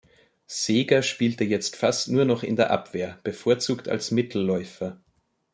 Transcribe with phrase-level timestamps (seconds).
[0.47, 4.99] Seeger spielte jetzt fast nur noch in der Abwehr, bevorzugt als Mittelläufer.